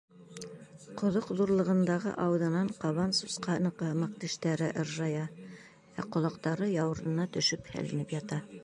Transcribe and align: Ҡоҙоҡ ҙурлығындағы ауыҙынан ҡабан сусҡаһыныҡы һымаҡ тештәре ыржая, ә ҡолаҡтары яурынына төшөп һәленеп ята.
Ҡоҙоҡ 1.01 1.27
ҙурлығындағы 1.41 2.13
ауыҙынан 2.23 2.71
ҡабан 2.85 3.13
сусҡаһыныҡы 3.19 3.91
һымаҡ 3.91 4.17
тештәре 4.25 4.71
ыржая, 4.85 5.29
ә 6.05 6.11
ҡолаҡтары 6.17 6.73
яурынына 6.79 7.31
төшөп 7.39 7.73
һәленеп 7.77 8.21
ята. 8.21 8.47